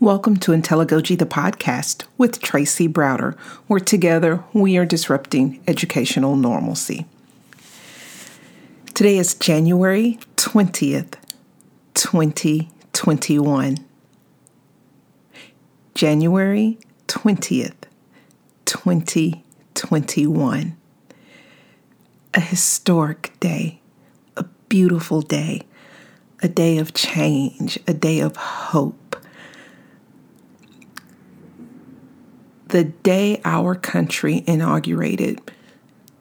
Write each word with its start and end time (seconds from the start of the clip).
Welcome 0.00 0.38
to 0.38 0.50
Intelligogy 0.50 1.16
the 1.16 1.24
podcast 1.24 2.02
with 2.18 2.40
Tracy 2.40 2.88
Browder, 2.88 3.38
where 3.68 3.78
together 3.78 4.42
we 4.52 4.76
are 4.76 4.84
disrupting 4.84 5.62
educational 5.68 6.34
normalcy. 6.34 7.06
Today 8.92 9.18
is 9.18 9.34
January 9.34 10.18
20th, 10.36 11.14
2021. 11.94 13.86
January 15.94 16.76
20th, 17.06 17.84
2021. 18.64 20.76
A 22.34 22.40
historic 22.40 23.38
day, 23.38 23.80
a 24.36 24.42
beautiful 24.68 25.22
day, 25.22 25.62
a 26.42 26.48
day 26.48 26.78
of 26.78 26.94
change, 26.94 27.78
a 27.86 27.94
day 27.94 28.18
of 28.18 28.34
hope 28.36 28.98
the 32.74 32.82
day 32.82 33.40
our 33.44 33.76
country 33.76 34.42
inaugurated 34.48 35.40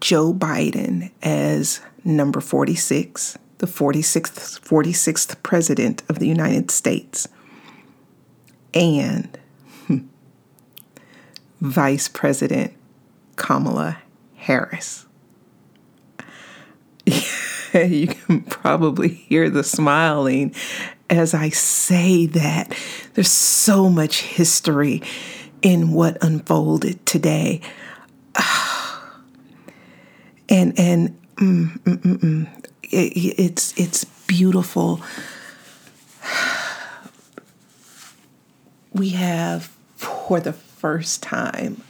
Joe 0.01 0.31
Biden 0.31 1.09
as 1.23 1.81
number 2.03 2.39
46, 2.41 3.39
the 3.57 3.65
46th, 3.65 4.61
46th 4.61 5.41
president 5.41 6.03
of 6.07 6.19
the 6.19 6.27
United 6.27 6.69
States, 6.69 7.27
and 8.71 9.35
Vice 11.59 12.07
President 12.07 12.71
Kamala 13.35 13.97
Harris. 14.35 15.07
you 17.73 18.05
can 18.05 18.43
probably 18.43 19.07
hear 19.07 19.49
the 19.49 19.63
smiling 19.63 20.53
as 21.09 21.33
I 21.33 21.49
say 21.49 22.27
that. 22.27 22.77
There's 23.15 23.31
so 23.31 23.89
much 23.89 24.21
history 24.21 25.01
in 25.63 25.93
what 25.93 26.21
unfolded 26.23 27.03
today. 27.05 27.61
and 30.49 30.77
and 30.77 31.19
mm, 31.37 31.79
mm, 31.79 31.97
mm, 31.97 32.17
mm, 32.19 32.65
it, 32.83 33.39
it's 33.39 33.73
it's 33.79 34.03
beautiful. 34.27 35.01
We 38.95 39.09
have 39.09 39.71
for 39.95 40.39
the 40.39 40.53
first 40.53 41.23
time 41.23 41.81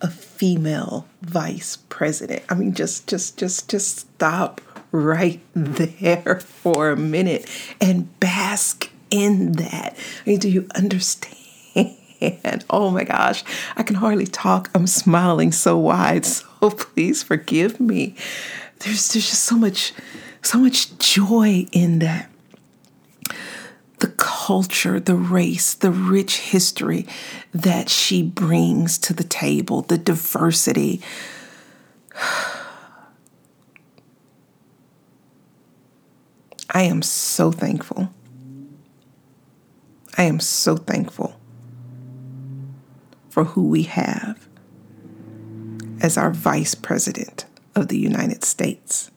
a 0.00 0.10
female 0.10 1.06
vice 1.22 1.76
president. 1.88 2.42
I 2.48 2.54
mean 2.56 2.74
just 2.74 3.06
just 3.06 3.38
just 3.38 3.70
just 3.70 3.98
stop 3.98 4.60
right 4.90 5.40
there 5.54 6.40
for 6.40 6.90
a 6.90 6.96
minute 6.96 7.48
and 7.80 8.18
bask 8.18 8.90
in 9.10 9.52
that. 9.52 9.96
I 9.96 10.28
mean, 10.30 10.40
do 10.40 10.48
you 10.48 10.66
understand? 10.74 11.43
And 12.20 12.64
oh 12.70 12.90
my 12.90 13.04
gosh, 13.04 13.44
I 13.76 13.82
can 13.82 13.96
hardly 13.96 14.26
talk. 14.26 14.70
I'm 14.74 14.86
smiling 14.86 15.52
so 15.52 15.76
wide. 15.76 16.24
So 16.26 16.70
please 16.70 17.22
forgive 17.22 17.80
me. 17.80 18.16
There's 18.80 19.12
there's 19.12 19.28
just 19.30 19.44
so 19.44 19.56
much 19.56 19.92
so 20.42 20.58
much 20.58 20.98
joy 20.98 21.66
in 21.72 21.98
that. 22.00 22.30
The 23.98 24.08
culture, 24.08 24.98
the 25.00 25.14
race, 25.14 25.74
the 25.74 25.90
rich 25.90 26.38
history 26.38 27.06
that 27.52 27.88
she 27.88 28.22
brings 28.22 28.98
to 28.98 29.14
the 29.14 29.24
table, 29.24 29.82
the 29.82 29.98
diversity. 29.98 31.00
I 36.70 36.82
am 36.82 37.02
so 37.02 37.52
thankful. 37.52 38.10
I 40.18 40.24
am 40.24 40.40
so 40.40 40.76
thankful 40.76 41.36
for 43.34 43.42
who 43.42 43.66
we 43.66 43.82
have 43.82 44.46
as 46.00 46.16
our 46.16 46.30
Vice 46.30 46.76
President 46.76 47.46
of 47.74 47.88
the 47.88 47.98
United 47.98 48.44
States. 48.44 49.10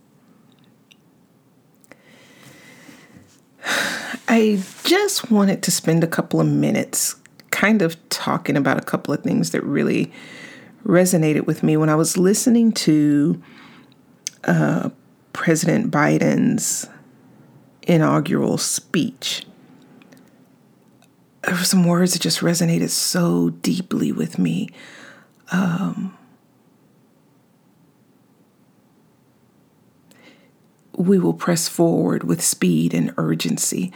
I 4.28 4.60
just 4.84 5.30
wanted 5.30 5.62
to 5.62 5.70
spend 5.70 6.04
a 6.04 6.08
couple 6.08 6.42
of 6.42 6.48
minutes 6.48 7.16
kind 7.52 7.84
of 7.84 7.96
talking 8.10 8.58
about 8.58 8.80
a 8.80 8.82
couple 8.82 9.14
of 9.14 9.22
things 9.22 9.52
that 9.52 9.64
really 9.64 10.12
resonated 10.84 11.46
with 11.46 11.62
me 11.62 11.78
when 11.78 11.90
I 11.90 11.96
was 11.96 12.18
listening 12.18 12.72
to 12.72 13.40
uh, 14.46 14.90
President 15.32 15.92
Biden's 15.92 16.88
inaugural 17.84 18.58
speech 18.58 19.46
there 21.48 21.56
were 21.56 21.64
some 21.64 21.86
words 21.86 22.12
that 22.12 22.22
just 22.22 22.42
resonated 22.42 22.90
so 22.90 23.52
deeply 23.52 24.12
with 24.12 24.38
me. 24.38 24.68
Um, 25.50 26.18
we 30.98 31.18
will 31.18 31.34
press 31.34 31.70
forward 31.70 32.26
with 32.26 32.44
speed 32.44 32.94
and 32.94 33.14
urgency, 33.16 33.94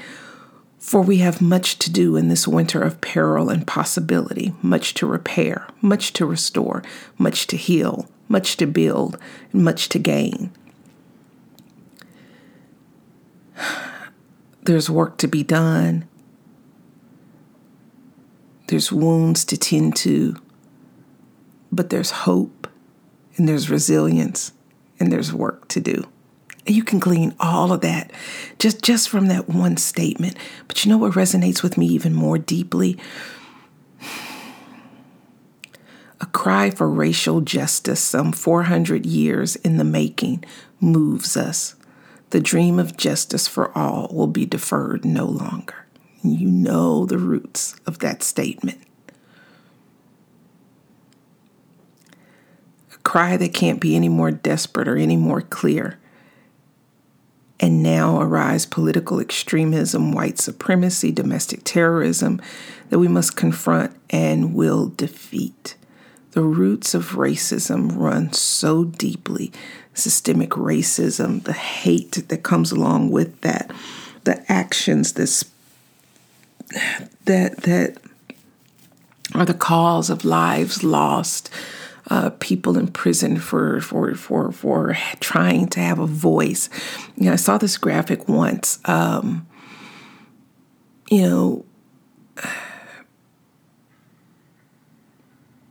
for 0.77 1.01
we 1.01 1.17
have 1.17 1.41
much 1.41 1.77
to 1.79 1.91
do 1.91 2.15
in 2.15 2.29
this 2.29 2.47
winter 2.47 2.81
of 2.81 3.01
peril 3.01 3.49
and 3.49 3.67
possibility, 3.67 4.55
much 4.61 4.93
to 4.93 5.05
repair, 5.05 5.67
much 5.81 6.13
to 6.13 6.25
restore, 6.25 6.81
much 7.17 7.47
to 7.47 7.57
heal, 7.57 8.07
much 8.29 8.55
to 8.55 8.65
build, 8.65 9.17
and 9.51 9.61
much 9.61 9.89
to 9.89 9.99
gain. 9.99 10.53
There's 14.63 14.89
work 14.89 15.17
to 15.17 15.27
be 15.27 15.43
done 15.43 16.07
there's 18.71 18.89
wounds 18.89 19.43
to 19.43 19.57
tend 19.57 19.97
to, 19.97 20.33
but 21.73 21.89
there's 21.89 22.11
hope 22.11 22.69
and 23.35 23.45
there's 23.45 23.69
resilience 23.69 24.53
and 24.97 25.11
there's 25.11 25.33
work 25.33 25.67
to 25.67 25.81
do. 25.81 26.07
And 26.65 26.73
you 26.73 26.85
can 26.85 26.97
glean 26.97 27.35
all 27.37 27.73
of 27.73 27.81
that 27.81 28.11
just, 28.59 28.81
just 28.81 29.09
from 29.09 29.27
that 29.27 29.49
one 29.49 29.75
statement. 29.75 30.37
But 30.69 30.85
you 30.85 30.89
know 30.89 30.97
what 30.97 31.11
resonates 31.11 31.61
with 31.61 31.77
me 31.77 31.85
even 31.87 32.13
more 32.13 32.37
deeply? 32.37 32.97
A 36.21 36.25
cry 36.27 36.69
for 36.69 36.89
racial 36.89 37.41
justice, 37.41 37.99
some 37.99 38.31
400 38.31 39.05
years 39.05 39.57
in 39.57 39.75
the 39.75 39.83
making, 39.83 40.45
moves 40.79 41.35
us. 41.35 41.75
The 42.29 42.39
dream 42.39 42.79
of 42.79 42.95
justice 42.95 43.49
for 43.49 43.77
all 43.77 44.09
will 44.13 44.27
be 44.27 44.45
deferred 44.45 45.03
no 45.03 45.25
longer. 45.25 45.80
You 46.23 46.49
know 46.49 47.05
the 47.05 47.17
roots 47.17 47.75
of 47.85 47.99
that 47.99 48.21
statement. 48.21 48.79
A 52.93 52.97
cry 52.99 53.37
that 53.37 53.53
can't 53.53 53.79
be 53.79 53.95
any 53.95 54.09
more 54.09 54.31
desperate 54.31 54.87
or 54.87 54.97
any 54.97 55.17
more 55.17 55.41
clear. 55.41 55.97
And 57.59 57.83
now 57.83 58.19
arise 58.21 58.65
political 58.65 59.19
extremism, 59.19 60.11
white 60.11 60.39
supremacy, 60.39 61.11
domestic 61.11 61.61
terrorism 61.63 62.41
that 62.89 62.99
we 62.99 63.07
must 63.07 63.35
confront 63.35 63.95
and 64.09 64.53
will 64.53 64.87
defeat. 64.87 65.75
The 66.31 66.41
roots 66.41 66.93
of 66.93 67.11
racism 67.11 67.97
run 67.97 68.33
so 68.33 68.83
deeply 68.83 69.51
systemic 69.93 70.51
racism, 70.51 71.43
the 71.43 71.53
hate 71.53 72.29
that 72.29 72.43
comes 72.43 72.71
along 72.71 73.11
with 73.11 73.41
that, 73.41 73.71
the 74.23 74.49
actions, 74.51 75.13
this 75.13 75.43
that 77.25 77.57
that 77.57 77.97
are 79.33 79.45
the 79.45 79.53
cause 79.53 80.09
of 80.09 80.25
lives 80.25 80.83
lost, 80.83 81.49
uh, 82.09 82.31
people 82.39 82.77
in 82.77 82.87
prison 82.87 83.37
for 83.37 83.81
for 83.81 84.13
for 84.15 84.51
for 84.51 84.97
trying 85.19 85.67
to 85.69 85.79
have 85.79 85.99
a 85.99 86.07
voice. 86.07 86.69
You 87.15 87.25
know, 87.25 87.33
I 87.33 87.37
saw 87.37 87.57
this 87.57 87.77
graphic 87.77 88.27
once. 88.27 88.79
Um, 88.85 89.47
you 91.09 91.21
know, 91.27 91.65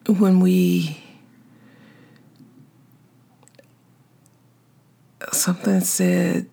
when 0.07 0.41
we 0.41 1.03
something 5.33 5.81
said 5.81 6.49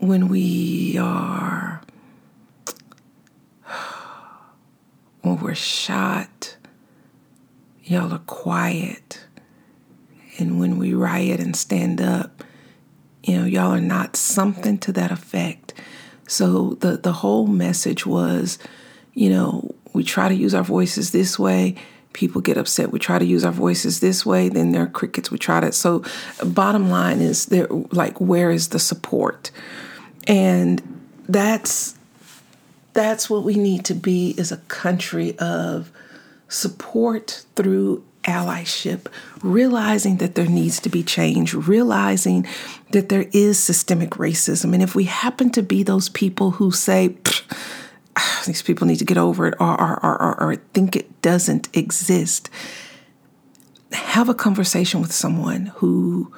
when 0.00 0.28
we 0.28 0.98
are 0.98 1.75
when 5.26 5.40
we're 5.40 5.54
shot, 5.54 6.56
y'all 7.84 8.12
are 8.12 8.18
quiet. 8.20 9.24
And 10.38 10.60
when 10.60 10.78
we 10.78 10.94
riot 10.94 11.40
and 11.40 11.56
stand 11.56 12.00
up, 12.00 12.44
you 13.22 13.38
know, 13.38 13.44
y'all 13.44 13.72
are 13.72 13.80
not 13.80 14.16
something 14.16 14.78
to 14.78 14.92
that 14.92 15.10
effect. 15.10 15.74
So 16.28 16.74
the 16.80 16.96
the 16.96 17.12
whole 17.12 17.46
message 17.46 18.06
was, 18.06 18.58
you 19.14 19.30
know, 19.30 19.74
we 19.92 20.04
try 20.04 20.28
to 20.28 20.34
use 20.34 20.54
our 20.54 20.62
voices 20.62 21.10
this 21.10 21.38
way, 21.38 21.76
people 22.12 22.40
get 22.40 22.56
upset. 22.56 22.92
We 22.92 22.98
try 22.98 23.18
to 23.18 23.24
use 23.24 23.44
our 23.44 23.52
voices 23.52 24.00
this 24.00 24.24
way, 24.24 24.48
then 24.48 24.72
there 24.72 24.82
are 24.82 24.88
crickets. 24.88 25.30
We 25.30 25.38
try 25.38 25.60
to 25.60 25.72
so 25.72 26.04
bottom 26.44 26.90
line 26.90 27.20
is 27.20 27.46
there 27.46 27.68
like 27.92 28.20
where 28.20 28.50
is 28.50 28.68
the 28.68 28.78
support? 28.78 29.50
And 30.26 30.82
that's 31.28 31.96
that's 32.96 33.28
what 33.28 33.44
we 33.44 33.54
need 33.54 33.84
to 33.84 33.94
be 33.94 34.34
is 34.38 34.50
a 34.50 34.56
country 34.56 35.38
of 35.38 35.92
support 36.48 37.44
through 37.54 38.02
allyship, 38.24 39.06
realizing 39.42 40.16
that 40.16 40.34
there 40.34 40.46
needs 40.46 40.80
to 40.80 40.88
be 40.88 41.02
change, 41.02 41.54
realizing 41.54 42.46
that 42.90 43.08
there 43.10 43.26
is 43.32 43.58
systemic 43.58 44.10
racism. 44.12 44.72
And 44.72 44.82
if 44.82 44.94
we 44.94 45.04
happen 45.04 45.50
to 45.50 45.62
be 45.62 45.82
those 45.82 46.08
people 46.08 46.52
who 46.52 46.72
say, 46.72 47.16
ah, 48.16 48.42
these 48.46 48.62
people 48.62 48.86
need 48.86 48.98
to 48.98 49.04
get 49.04 49.18
over 49.18 49.46
it 49.46 49.54
or, 49.60 49.80
or, 49.80 50.04
or, 50.04 50.40
or, 50.40 50.56
think 50.72 50.96
it 50.96 51.22
doesn't 51.22 51.68
exist, 51.76 52.50
have 53.92 54.28
a 54.28 54.34
conversation 54.34 55.00
with 55.00 55.12
someone 55.12 55.66
who 55.76 56.32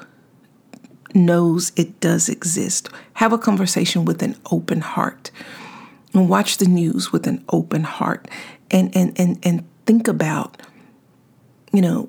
knows 1.15 1.73
it 1.77 2.01
does 2.01 2.29
exist. 2.29 2.91
Have 3.15 3.33
a 3.33 3.39
conversation 3.39 4.05
with 4.05 4.23
an 4.23 4.37
open 4.51 4.81
heart 4.81 5.31
and 6.19 6.29
watch 6.29 6.59
the 6.59 6.67
news 6.67 7.13
with 7.13 7.27
an 7.27 7.45
open 7.49 7.85
heart 7.85 8.29
and, 8.71 8.95
and, 8.97 9.19
and, 9.19 9.39
and 9.43 9.65
think 9.87 10.09
about 10.09 10.61
you 11.73 11.83
know, 11.83 12.09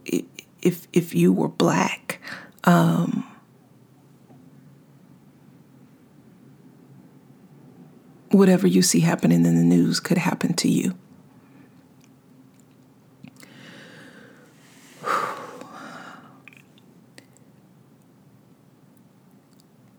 if 0.62 0.88
if 0.94 1.14
you 1.14 1.34
were 1.34 1.48
black, 1.48 2.20
um, 2.64 3.26
whatever 8.32 8.68
you 8.68 8.82
see 8.82 9.02
happening 9.02 9.46
in 9.46 9.56
the 9.56 9.64
news 9.64 10.00
could 10.00 10.18
happen 10.18 10.54
to 10.54 10.70
you. 10.70 10.96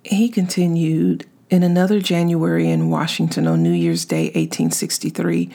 He 0.03 0.29
continued 0.29 1.30
in 1.51 1.65
another 1.65 2.01
January 2.01 2.71
in 2.71 2.91
Washington 2.91 3.47
on 3.47 3.63
New 3.63 3.73
Year's 3.73 4.05
Day, 4.05 4.27
1863. 4.27 5.51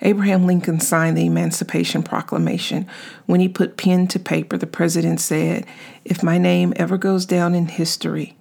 Abraham 0.00 0.46
Lincoln 0.46 0.80
signed 0.80 1.16
the 1.16 1.26
Emancipation 1.26 2.02
Proclamation. 2.02 2.86
When 3.26 3.40
he 3.40 3.48
put 3.48 3.76
pen 3.76 4.08
to 4.08 4.18
paper, 4.18 4.56
the 4.56 4.66
president 4.66 5.20
said, 5.20 5.66
If 6.04 6.22
my 6.22 6.38
name 6.38 6.72
ever 6.76 6.96
goes 6.96 7.26
down 7.26 7.54
in 7.54 7.66
history, 7.66 8.36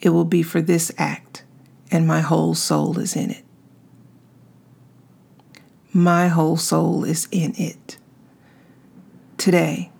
it 0.00 0.10
will 0.10 0.24
be 0.24 0.42
for 0.42 0.62
this 0.62 0.90
act, 0.96 1.44
and 1.90 2.06
my 2.06 2.20
whole 2.20 2.54
soul 2.54 2.98
is 2.98 3.14
in 3.14 3.30
it. 3.30 3.44
My 5.92 6.28
whole 6.28 6.56
soul 6.56 7.04
is 7.04 7.28
in 7.30 7.54
it. 7.56 7.98
Today, 9.38 9.90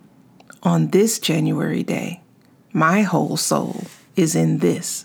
on 0.63 0.89
this 0.89 1.19
January 1.19 1.83
day, 1.83 2.23
my 2.73 3.03
whole 3.03 3.37
soul 3.37 3.85
is 4.17 4.35
in 4.35 4.59
this, 4.59 5.05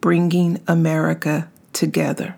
bringing 0.00 0.60
America 0.66 1.50
together, 1.72 2.36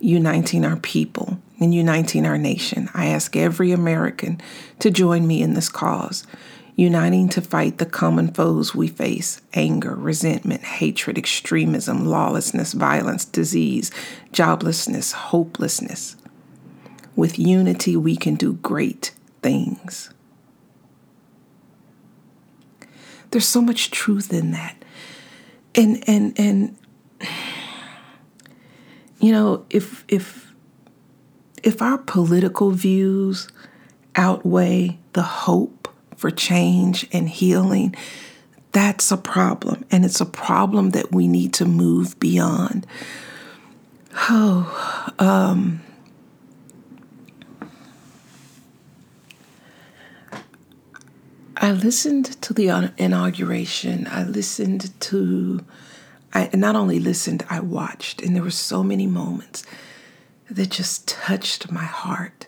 uniting 0.00 0.64
our 0.64 0.76
people, 0.76 1.38
and 1.58 1.74
uniting 1.74 2.26
our 2.26 2.38
nation. 2.38 2.88
I 2.94 3.06
ask 3.06 3.36
every 3.36 3.70
American 3.70 4.40
to 4.78 4.90
join 4.90 5.26
me 5.26 5.42
in 5.42 5.54
this 5.54 5.68
cause, 5.68 6.26
uniting 6.74 7.28
to 7.28 7.42
fight 7.42 7.76
the 7.78 7.86
common 7.86 8.32
foes 8.32 8.74
we 8.74 8.88
face 8.88 9.42
anger, 9.52 9.94
resentment, 9.94 10.62
hatred, 10.62 11.18
extremism, 11.18 12.06
lawlessness, 12.06 12.72
violence, 12.72 13.24
disease, 13.26 13.90
joblessness, 14.32 15.12
hopelessness. 15.12 16.16
With 17.14 17.38
unity, 17.38 17.96
we 17.96 18.16
can 18.16 18.36
do 18.36 18.54
great 18.54 19.12
things. 19.42 20.10
There's 23.30 23.46
so 23.46 23.60
much 23.60 23.90
truth 23.90 24.32
in 24.32 24.50
that. 24.52 24.79
And 25.74 26.02
and 26.08 26.38
and 26.38 26.76
you 29.20 29.32
know, 29.32 29.64
if 29.70 30.04
if 30.08 30.52
if 31.62 31.82
our 31.82 31.98
political 31.98 32.70
views 32.70 33.48
outweigh 34.16 34.98
the 35.12 35.22
hope 35.22 35.88
for 36.16 36.30
change 36.30 37.06
and 37.12 37.28
healing, 37.28 37.94
that's 38.72 39.10
a 39.10 39.16
problem. 39.16 39.84
And 39.90 40.04
it's 40.04 40.20
a 40.20 40.26
problem 40.26 40.90
that 40.90 41.12
we 41.12 41.28
need 41.28 41.52
to 41.54 41.64
move 41.64 42.18
beyond. 42.18 42.86
Oh, 44.28 45.08
um, 45.20 45.80
I 51.62 51.72
listened 51.72 52.40
to 52.40 52.54
the 52.54 52.90
inauguration. 52.96 54.08
I 54.10 54.24
listened 54.24 54.98
to, 55.00 55.60
I 56.32 56.48
not 56.54 56.74
only 56.74 56.98
listened, 56.98 57.44
I 57.50 57.60
watched, 57.60 58.22
and 58.22 58.34
there 58.34 58.42
were 58.42 58.50
so 58.50 58.82
many 58.82 59.06
moments 59.06 59.66
that 60.50 60.70
just 60.70 61.06
touched 61.06 61.70
my 61.70 61.84
heart. 61.84 62.46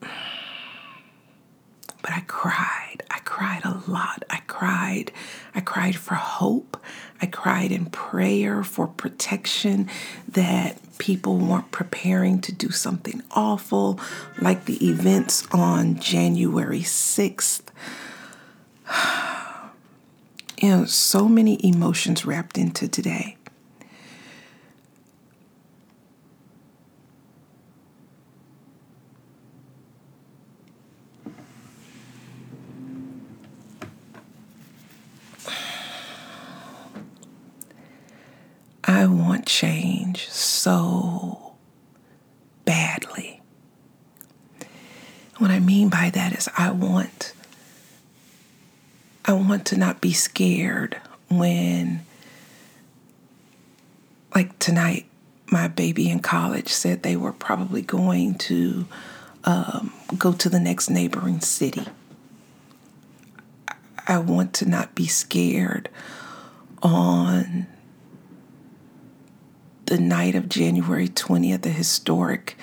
But 0.00 0.10
I 2.10 2.24
cried. 2.26 3.04
I 3.12 3.20
cried 3.20 3.64
a 3.64 3.80
lot. 3.86 4.24
I 4.28 4.38
cried. 4.48 5.12
I 5.54 5.60
cried 5.60 5.94
for 5.94 6.14
hope. 6.14 6.82
I 7.22 7.26
cried 7.26 7.70
in 7.70 7.86
prayer 7.86 8.64
for 8.64 8.88
protection 8.88 9.88
that 10.26 10.78
people 11.00 11.38
weren't 11.38 11.72
preparing 11.72 12.40
to 12.42 12.52
do 12.52 12.70
something 12.70 13.22
awful, 13.32 13.98
like 14.40 14.66
the 14.66 14.86
events 14.86 15.48
on 15.50 15.98
January 15.98 16.82
6th. 16.82 17.62
You 20.62 20.68
know, 20.68 20.84
so 20.84 21.26
many 21.26 21.58
emotions 21.66 22.26
wrapped 22.26 22.58
into 22.58 22.86
today. 22.86 23.38
I 39.00 39.06
want 39.06 39.46
change 39.46 40.28
so 40.28 41.54
badly. 42.66 43.40
What 45.38 45.50
I 45.50 45.58
mean 45.58 45.88
by 45.88 46.10
that 46.10 46.34
is 46.34 46.50
I 46.54 46.70
want 46.70 47.32
I 49.24 49.32
want 49.32 49.64
to 49.68 49.78
not 49.78 50.02
be 50.02 50.12
scared 50.12 51.00
when 51.30 52.04
like 54.34 54.58
tonight 54.58 55.06
my 55.46 55.66
baby 55.66 56.10
in 56.10 56.20
college 56.20 56.68
said 56.68 57.02
they 57.02 57.16
were 57.16 57.32
probably 57.32 57.80
going 57.80 58.34
to 58.34 58.84
um, 59.44 59.94
go 60.18 60.34
to 60.34 60.50
the 60.50 60.60
next 60.60 60.90
neighboring 60.90 61.40
city. 61.40 61.86
I 64.06 64.18
want 64.18 64.52
to 64.56 64.68
not 64.68 64.94
be 64.94 65.06
scared 65.06 65.88
on 66.82 67.66
the 69.90 69.98
night 69.98 70.36
of 70.36 70.48
January 70.48 71.08
20th, 71.08 71.66
a 71.66 71.70
historic 71.70 72.56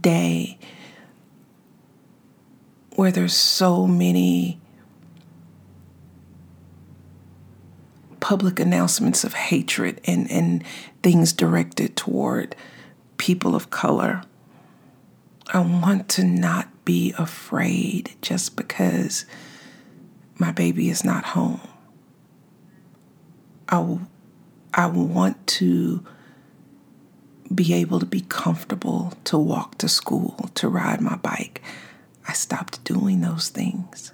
day 0.00 0.56
where 2.94 3.10
there's 3.10 3.34
so 3.34 3.84
many 3.84 4.60
public 8.20 8.60
announcements 8.60 9.24
of 9.24 9.34
hatred 9.34 10.00
and, 10.04 10.30
and 10.30 10.62
things 11.02 11.32
directed 11.32 11.96
toward 11.96 12.54
people 13.16 13.56
of 13.56 13.70
color. 13.70 14.22
I 15.52 15.58
want 15.58 16.08
to 16.10 16.22
not 16.22 16.84
be 16.84 17.12
afraid 17.18 18.14
just 18.22 18.54
because 18.54 19.24
my 20.38 20.52
baby 20.52 20.90
is 20.90 21.04
not 21.04 21.24
home. 21.24 21.60
I, 23.68 23.98
I 24.72 24.86
want 24.86 25.44
to 25.48 26.04
be 27.54 27.72
able 27.74 28.00
to 28.00 28.06
be 28.06 28.20
comfortable 28.22 29.14
to 29.24 29.38
walk 29.38 29.78
to 29.78 29.88
school, 29.88 30.50
to 30.54 30.68
ride 30.68 31.00
my 31.00 31.16
bike. 31.16 31.62
I 32.26 32.32
stopped 32.34 32.84
doing 32.84 33.20
those 33.20 33.48
things. 33.48 34.12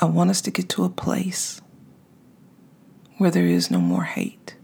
I 0.00 0.06
want 0.06 0.30
us 0.30 0.40
to 0.42 0.50
get 0.50 0.68
to 0.70 0.84
a 0.84 0.88
place 0.88 1.60
where 3.18 3.30
there 3.30 3.46
is 3.46 3.70
no 3.70 3.78
more 3.78 4.02
hate. 4.02 4.56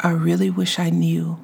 I 0.00 0.10
really 0.10 0.50
wish 0.50 0.78
I 0.78 0.90
knew 0.90 1.38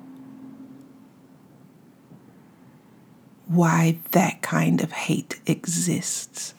why 3.50 3.98
that 4.12 4.40
kind 4.42 4.80
of 4.80 4.92
hate 4.92 5.40
exists. 5.44 6.54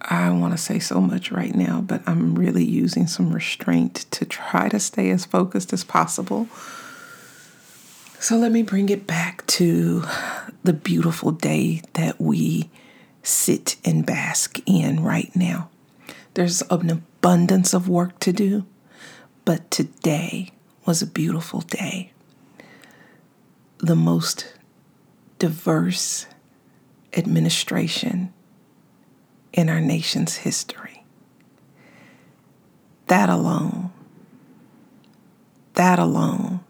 I 0.00 0.30
want 0.30 0.56
to 0.56 0.58
say 0.58 0.78
so 0.78 1.02
much 1.02 1.30
right 1.30 1.54
now, 1.54 1.82
but 1.82 2.00
I'm 2.06 2.34
really 2.34 2.64
using 2.64 3.06
some 3.06 3.30
restraint 3.30 4.06
to 4.12 4.24
try 4.24 4.70
to 4.70 4.80
stay 4.80 5.10
as 5.10 5.26
focused 5.26 5.74
as 5.74 5.84
possible. 5.84 6.48
So 8.26 8.36
let 8.36 8.50
me 8.50 8.64
bring 8.64 8.88
it 8.88 9.06
back 9.06 9.46
to 9.46 10.02
the 10.64 10.72
beautiful 10.72 11.30
day 11.30 11.82
that 11.92 12.20
we 12.20 12.68
sit 13.22 13.76
and 13.84 14.04
bask 14.04 14.58
in 14.66 15.00
right 15.04 15.30
now. 15.36 15.70
There's 16.34 16.60
an 16.62 16.90
abundance 16.90 17.72
of 17.72 17.88
work 17.88 18.18
to 18.18 18.32
do, 18.32 18.66
but 19.44 19.70
today 19.70 20.50
was 20.84 21.02
a 21.02 21.06
beautiful 21.06 21.60
day. 21.60 22.10
The 23.78 23.94
most 23.94 24.52
diverse 25.38 26.26
administration 27.16 28.34
in 29.52 29.68
our 29.68 29.80
nation's 29.80 30.38
history. 30.38 31.04
That 33.06 33.28
alone, 33.28 33.92
that 35.74 36.00
alone 36.00 36.64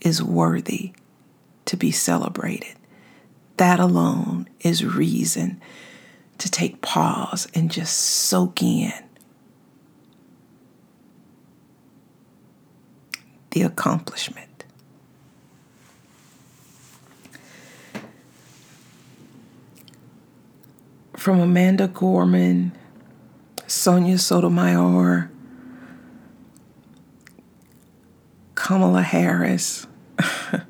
is 0.00 0.22
worthy 0.22 0.92
to 1.66 1.76
be 1.76 1.90
celebrated. 1.90 2.76
That 3.56 3.80
alone 3.80 4.48
is 4.60 4.84
reason 4.84 5.60
to 6.38 6.50
take 6.50 6.80
pause 6.80 7.46
and 7.54 7.70
just 7.70 7.96
soak 7.96 8.62
in 8.62 8.92
the 13.50 13.62
accomplishment. 13.62 14.50
from 21.20 21.38
Amanda 21.38 21.86
Gorman, 21.86 22.72
Sonia 23.66 24.16
Sotomayor, 24.16 25.30
Kamala 28.70 29.02
Harris. 29.02 29.88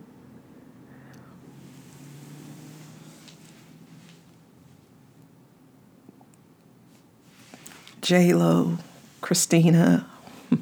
J 8.00 8.32
Lo, 8.32 8.78
Christina, 9.20 10.06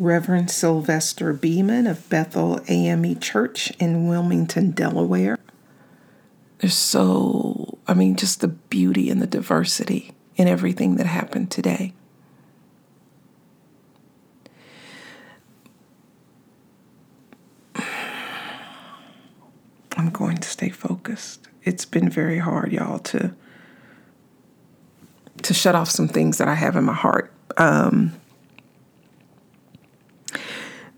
Reverend 0.00 0.50
Silvester 0.50 1.32
Beaman 1.32 1.86
of 1.86 2.08
Bethel 2.08 2.58
AME 2.66 3.20
Church 3.20 3.70
in 3.78 4.08
Wilmington, 4.08 4.72
Delaware. 4.72 5.38
There's 6.58 6.74
so, 6.74 7.78
I 7.86 7.94
mean, 7.94 8.16
just 8.16 8.40
the 8.40 8.48
beauty 8.48 9.10
and 9.10 9.22
the 9.22 9.28
diversity 9.28 10.10
in 10.34 10.48
everything 10.48 10.96
that 10.96 11.06
happened 11.06 11.52
today. 11.52 11.92
I'm 20.04 20.10
going 20.10 20.36
to 20.36 20.48
stay 20.48 20.68
focused. 20.68 21.48
It's 21.62 21.86
been 21.86 22.10
very 22.10 22.36
hard, 22.36 22.72
y'all, 22.72 22.98
to 22.98 23.34
to 25.42 25.54
shut 25.54 25.74
off 25.74 25.90
some 25.90 26.08
things 26.08 26.36
that 26.36 26.46
I 26.46 26.54
have 26.54 26.76
in 26.76 26.84
my 26.84 26.92
heart. 26.92 27.32
Um, 27.56 28.12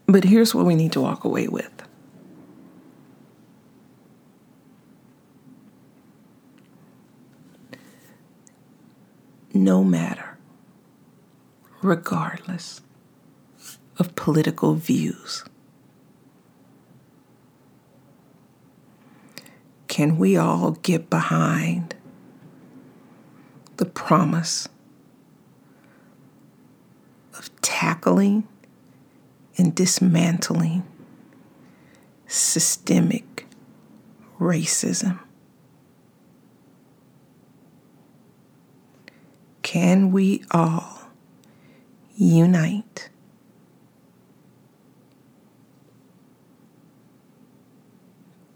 but 0.06 0.24
here's 0.24 0.56
what 0.56 0.66
we 0.66 0.74
need 0.74 0.90
to 0.92 1.00
walk 1.00 1.24
away 1.24 1.48
with. 1.48 1.72
no 9.54 9.82
matter, 9.82 10.36
regardless 11.80 12.82
of 13.98 14.14
political 14.14 14.74
views. 14.74 15.44
Can 19.96 20.18
we 20.18 20.36
all 20.36 20.72
get 20.72 21.08
behind 21.08 21.94
the 23.78 23.86
promise 23.86 24.68
of 27.38 27.48
tackling 27.62 28.46
and 29.56 29.74
dismantling 29.74 30.82
systemic 32.26 33.46
racism? 34.38 35.18
Can 39.62 40.12
we 40.12 40.44
all 40.50 41.08
unite? 42.18 43.08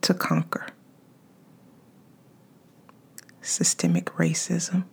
To 0.02 0.12
conquer 0.12 0.66
systemic 3.50 4.06
racism. 4.16 4.84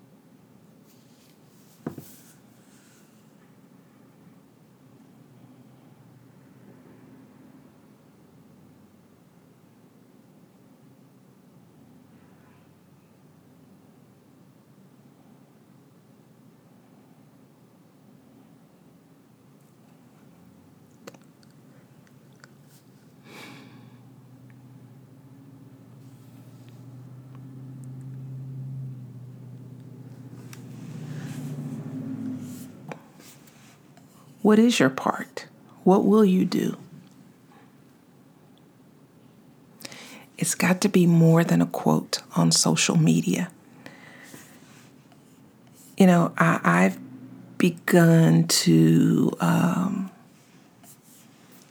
What 34.47 34.59
is 34.59 34.79
your 34.79 34.89
part? 34.89 35.45
What 35.83 36.05
will 36.05 36.23
you 36.23 36.45
do? 36.45 36.77
It's 40.37 40.55
got 40.55 40.79
to 40.79 40.87
be 40.87 41.05
more 41.05 41.43
than 41.43 41.61
a 41.61 41.65
quote 41.65 42.21
on 42.33 42.53
social 42.53 42.95
media. 42.95 43.51
You 45.97 46.07
know, 46.07 46.31
I, 46.37 46.83
have 46.83 46.97
begun 47.57 48.47
to 48.47 49.33
um, 49.41 50.11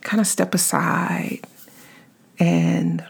kind 0.02 0.20
of 0.20 0.26
step 0.26 0.54
aside 0.54 1.46
and 2.38 3.02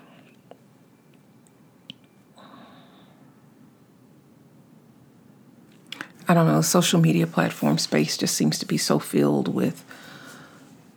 I 6.28 6.34
don't 6.34 6.48
know, 6.48 6.60
social 6.60 7.00
media 7.00 7.26
platform 7.26 7.78
space 7.78 8.16
just 8.16 8.34
seems 8.34 8.58
to 8.58 8.66
be 8.66 8.78
so 8.78 8.98
filled 8.98 9.46
with 9.46 9.84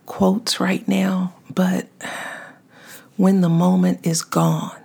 quotes 0.06 0.58
right 0.58 0.86
now. 0.88 1.34
But 1.48 1.88
when 3.16 3.40
the 3.40 3.48
moment 3.48 4.04
is 4.04 4.22
gone, 4.22 4.76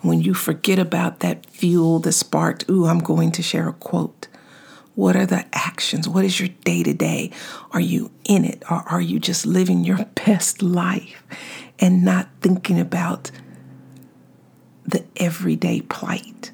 when 0.00 0.22
you 0.22 0.32
forget 0.32 0.78
about 0.78 1.20
that 1.20 1.44
fuel 1.46 1.98
that 2.00 2.12
sparked, 2.12 2.70
ooh, 2.70 2.86
I'm 2.86 3.00
going 3.00 3.32
to 3.32 3.42
share 3.42 3.68
a 3.68 3.74
quote. 3.74 4.28
What 4.94 5.14
are 5.14 5.26
the 5.26 5.44
actions? 5.52 6.08
What 6.08 6.24
is 6.24 6.40
your 6.40 6.48
day 6.64 6.82
to 6.82 6.94
day? 6.94 7.30
Are 7.72 7.80
you 7.80 8.10
in 8.24 8.46
it 8.46 8.62
or 8.70 8.82
are 8.88 9.00
you 9.00 9.20
just 9.20 9.44
living 9.44 9.84
your 9.84 10.04
best 10.26 10.62
life 10.62 11.22
and 11.78 12.02
not 12.02 12.28
thinking 12.40 12.80
about 12.80 13.30
the 14.84 15.04
everyday 15.16 15.82
plight 15.82 16.50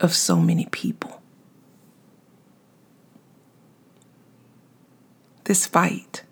of 0.00 0.12
so 0.12 0.40
many 0.40 0.66
people? 0.72 1.17
This 5.48 5.66
fight, 5.66 6.24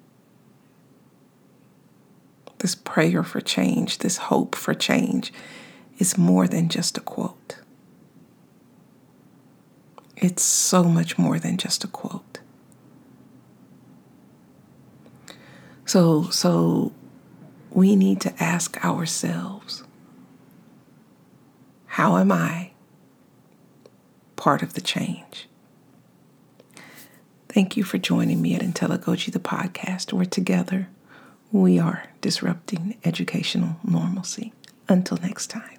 this 2.58 2.74
prayer 2.74 3.22
for 3.22 3.40
change, 3.40 3.98
this 3.98 4.18
hope 4.18 4.54
for 4.54 4.74
change 4.74 5.32
is 5.98 6.18
more 6.18 6.46
than 6.46 6.68
just 6.68 6.98
a 6.98 7.00
quote. 7.00 7.56
It's 10.16 10.42
so 10.42 10.84
much 10.84 11.16
more 11.16 11.38
than 11.38 11.56
just 11.56 11.82
a 11.82 11.88
quote. 11.88 12.40
So, 15.86 16.28
so 16.28 16.92
we 17.70 17.96
need 17.96 18.20
to 18.20 18.34
ask 18.42 18.84
ourselves 18.84 19.82
how 21.86 22.18
am 22.18 22.30
I 22.30 22.72
part 24.36 24.62
of 24.62 24.74
the 24.74 24.82
change? 24.82 25.48
Thank 27.56 27.74
you 27.74 27.84
for 27.84 27.96
joining 27.96 28.42
me 28.42 28.54
at 28.54 28.60
Intelligogy, 28.60 29.32
the 29.32 29.38
podcast, 29.38 30.12
where 30.12 30.26
together 30.26 30.90
we 31.50 31.78
are 31.78 32.04
disrupting 32.20 32.98
educational 33.02 33.76
normalcy. 33.82 34.52
Until 34.90 35.16
next 35.22 35.46
time. 35.46 35.75